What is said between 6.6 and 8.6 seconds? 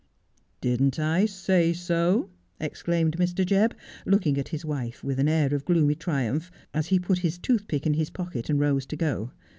as he put his toothpick in his pocket and